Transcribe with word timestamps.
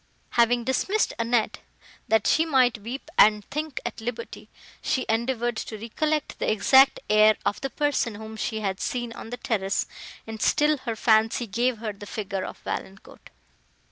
Having 0.31 0.63
dismissed 0.63 1.13
Annette, 1.19 1.59
that 2.07 2.25
she 2.25 2.43
might 2.43 2.79
weep 2.79 3.11
and 3.19 3.45
think 3.51 3.79
at 3.85 4.01
liberty, 4.01 4.49
she 4.81 5.05
endeavoured 5.07 5.55
to 5.57 5.77
recollect 5.77 6.39
the 6.39 6.51
exact 6.51 6.99
air 7.07 7.37
of 7.45 7.61
the 7.61 7.69
person, 7.69 8.15
whom 8.15 8.35
she 8.35 8.61
had 8.61 8.79
seen 8.79 9.13
on 9.13 9.29
the 9.29 9.37
terrace, 9.37 9.85
and 10.25 10.41
still 10.41 10.77
her 10.89 10.95
fancy 10.95 11.45
gave 11.45 11.77
her 11.77 11.93
the 11.93 12.07
figure 12.07 12.43
of 12.43 12.57
Valancourt. 12.63 13.29